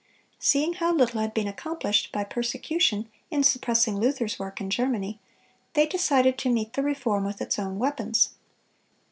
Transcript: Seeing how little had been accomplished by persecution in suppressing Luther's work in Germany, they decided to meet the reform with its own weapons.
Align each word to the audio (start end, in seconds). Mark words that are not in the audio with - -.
Seeing 0.39 0.73
how 0.73 0.95
little 0.95 1.21
had 1.21 1.31
been 1.31 1.47
accomplished 1.47 2.11
by 2.11 2.23
persecution 2.23 3.07
in 3.29 3.43
suppressing 3.43 3.99
Luther's 3.99 4.39
work 4.39 4.59
in 4.59 4.71
Germany, 4.71 5.19
they 5.75 5.85
decided 5.85 6.39
to 6.39 6.49
meet 6.49 6.73
the 6.73 6.81
reform 6.81 7.23
with 7.23 7.39
its 7.39 7.59
own 7.59 7.77
weapons. 7.77 8.31